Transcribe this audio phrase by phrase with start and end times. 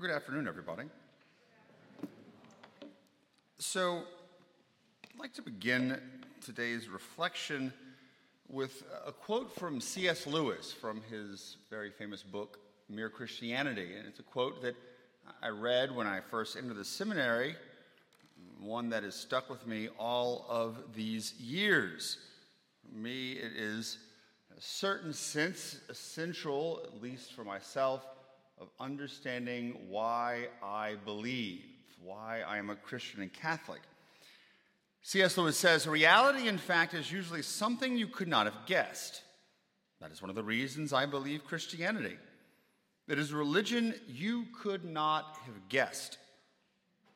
[0.00, 0.84] Good afternoon, everybody.
[3.58, 3.98] So,
[5.04, 6.00] I'd like to begin
[6.40, 7.70] today's reflection
[8.48, 10.26] with a quote from C.S.
[10.26, 13.94] Lewis from his very famous book, Mere Christianity.
[13.94, 14.74] And it's a quote that
[15.42, 17.56] I read when I first entered the seminary,
[18.58, 22.16] one that has stuck with me all of these years.
[22.88, 23.98] For me, it is
[24.56, 28.06] a certain sense essential, at least for myself,
[28.60, 31.64] of understanding why I believe,
[32.02, 33.80] why I am a Christian and Catholic.
[35.02, 35.38] C.S.
[35.38, 39.22] Lewis says reality, in fact, is usually something you could not have guessed.
[40.00, 42.18] That is one of the reasons I believe Christianity.
[43.08, 46.18] It is a religion you could not have guessed.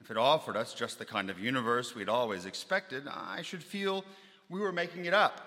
[0.00, 4.04] If it offered us just the kind of universe we'd always expected, I should feel
[4.48, 5.40] we were making it up.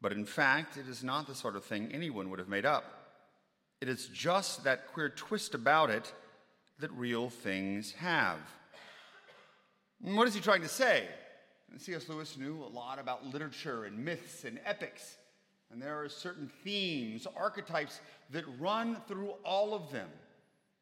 [0.00, 2.97] But in fact, it is not the sort of thing anyone would have made up.
[3.80, 6.12] It is just that queer twist about it
[6.80, 8.38] that real things have.
[10.00, 11.08] What is he trying to say?
[11.76, 12.08] C.S.
[12.08, 15.16] Lewis knew a lot about literature and myths and epics.
[15.70, 20.08] And there are certain themes, archetypes that run through all of them.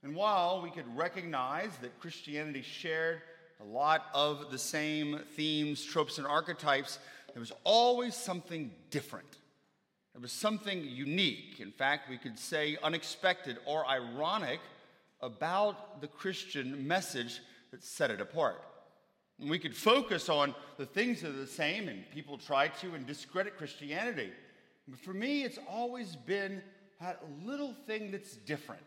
[0.02, 3.20] And while we could recognize that Christianity shared
[3.60, 6.98] a lot of the same themes, tropes, and archetypes,
[7.32, 9.26] there was always something different.
[10.16, 14.60] There was something unique, in fact, we could say unexpected or ironic
[15.20, 18.62] about the Christian message that set it apart.
[19.38, 22.94] And we could focus on the things that are the same, and people try to
[22.94, 24.32] and discredit Christianity.
[24.88, 26.62] But for me, it's always been
[26.98, 28.86] that little thing that's different,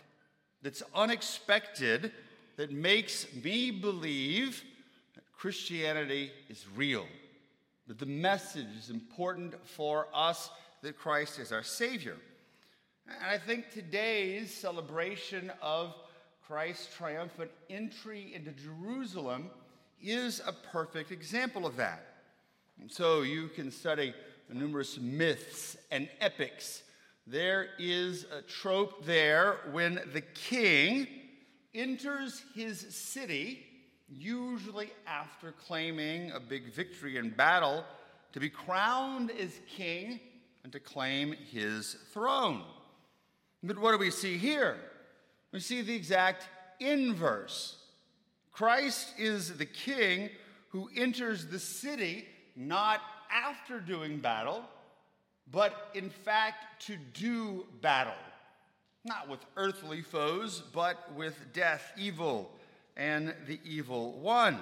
[0.64, 2.12] that's unexpected,
[2.56, 4.64] that makes me believe
[5.14, 7.06] that Christianity is real,
[7.86, 10.50] that the message is important for us
[10.82, 12.16] that Christ is our Savior.
[13.08, 15.96] And I think today's celebration of
[16.46, 19.50] Christ's triumphant entry into Jerusalem
[20.02, 22.06] is a perfect example of that.
[22.80, 24.14] And so you can study
[24.48, 26.84] the numerous myths and epics.
[27.28, 31.08] There is a trope there when the king
[31.76, 33.66] enters his city,
[34.08, 37.84] usually after claiming a big victory in battle,
[38.34, 40.20] to be crowned as king
[40.64, 42.64] and to claim his throne.
[43.64, 44.78] But what do we see here?
[45.52, 46.48] We see the exact
[46.80, 47.78] inverse.
[48.52, 50.30] Christ is the king
[50.70, 54.64] who enters the city not after doing battle,
[55.52, 58.14] but in fact to do battle.
[59.06, 62.52] Not with earthly foes, but with death, evil,
[62.98, 64.60] and the evil one.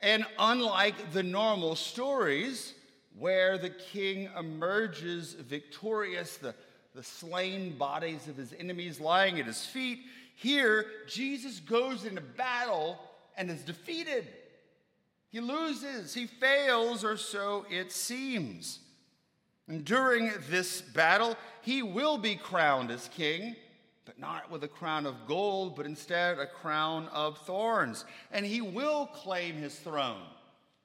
[0.00, 2.74] And unlike the normal stories,
[3.18, 6.54] where the king emerges victorious, the,
[6.94, 10.00] the slain bodies of his enemies lying at his feet.
[10.34, 12.98] Here, Jesus goes into battle
[13.36, 14.26] and is defeated.
[15.30, 18.80] He loses, he fails, or so it seems.
[19.68, 23.56] And during this battle, he will be crowned as king,
[24.04, 28.04] but not with a crown of gold, but instead a crown of thorns.
[28.30, 30.22] And he will claim his throne,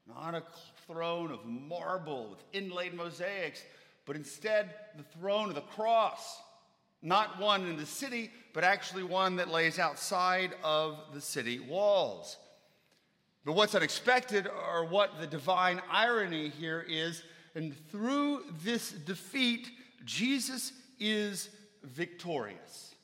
[0.07, 0.43] not a
[0.89, 3.61] throne of marble with inlaid mosaics,
[4.05, 6.41] but instead the throne of the cross.
[7.01, 12.37] Not one in the city, but actually one that lays outside of the city walls.
[13.45, 17.23] But what's unexpected, or what the divine irony here is,
[17.55, 19.69] and through this defeat,
[20.03, 21.49] Jesus is
[21.83, 22.95] victorious.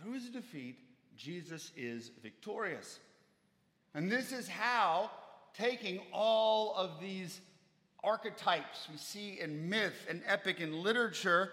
[0.00, 0.78] Through his defeat,
[1.16, 3.00] Jesus is victorious.
[3.94, 5.10] And this is how
[5.54, 7.40] taking all of these
[8.04, 11.50] archetypes we see in myth and epic and literature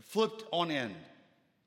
[0.00, 0.94] flipped on end.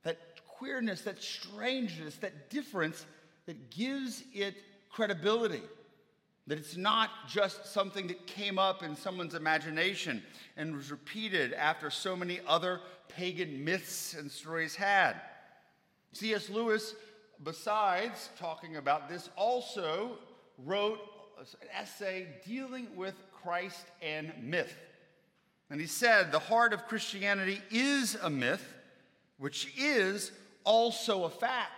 [0.03, 0.17] That
[0.47, 3.05] queerness, that strangeness, that difference
[3.45, 4.55] that gives it
[4.89, 5.61] credibility.
[6.47, 10.23] That it's not just something that came up in someone's imagination
[10.57, 15.15] and was repeated after so many other pagan myths and stories had.
[16.11, 16.49] C.S.
[16.49, 16.95] Lewis,
[17.43, 20.17] besides talking about this, also
[20.57, 20.99] wrote
[21.39, 24.75] an essay dealing with Christ and myth.
[25.69, 28.73] And he said, The heart of Christianity is a myth,
[29.37, 30.31] which is
[30.63, 31.71] also a fact.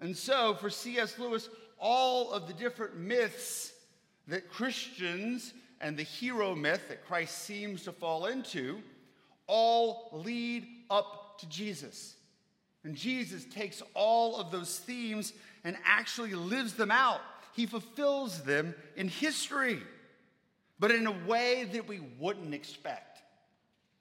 [0.00, 1.18] And so, for C.S.
[1.18, 1.48] Lewis,
[1.78, 3.72] all of the different myths
[4.28, 8.80] that Christians and the hero myth that Christ seems to fall into
[9.46, 12.14] all lead up to Jesus.
[12.84, 15.32] And Jesus takes all of those themes
[15.64, 17.20] and actually lives them out
[17.52, 19.80] he fulfills them in history,
[20.78, 23.22] but in a way that we wouldn't expect.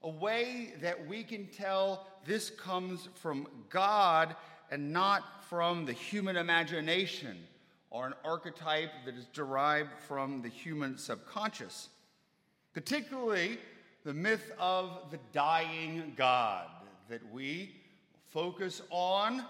[0.01, 4.35] A way that we can tell this comes from God
[4.71, 7.37] and not from the human imagination
[7.89, 11.89] or an archetype that is derived from the human subconscious.
[12.73, 13.57] Particularly
[14.05, 16.67] the myth of the dying God
[17.09, 17.75] that we
[18.27, 19.43] focus on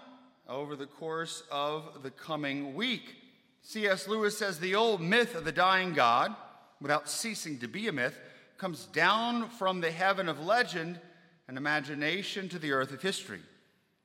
[0.48, 3.14] over the course of the coming week.
[3.62, 4.08] C.S.
[4.08, 6.34] Lewis says the old myth of the dying God,
[6.80, 8.18] without ceasing to be a myth,
[8.58, 11.00] comes down from the heaven of legend
[11.48, 13.40] and imagination to the earth of history.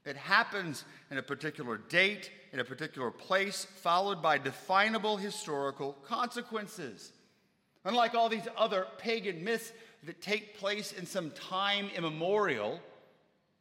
[0.05, 7.11] It happens in a particular date, in a particular place, followed by definable historical consequences.
[7.85, 9.71] Unlike all these other pagan myths
[10.03, 12.79] that take place in some time immemorial,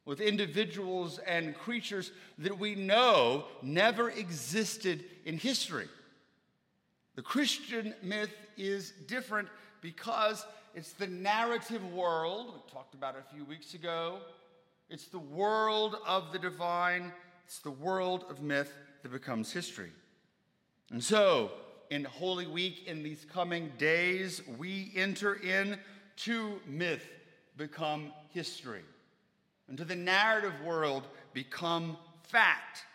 [0.05, 5.87] with individuals and creatures that we know never existed in history.
[7.15, 9.47] The Christian myth is different
[9.81, 14.19] because it's the narrative world, we talked about a few weeks ago.
[14.89, 17.11] It's the world of the divine,
[17.45, 19.91] it's the world of myth that becomes history.
[20.91, 21.51] And so,
[21.89, 25.79] in Holy Week, in these coming days, we enter in
[26.17, 27.07] to myth
[27.57, 28.83] become history
[29.67, 32.85] and to the narrative world become fact.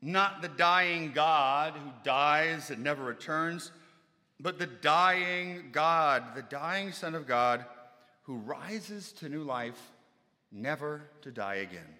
[0.00, 3.70] Not the dying God who dies and never returns,
[4.40, 7.64] but the dying God, the dying Son of God
[8.22, 9.92] who rises to new life,
[10.50, 11.98] never to die again.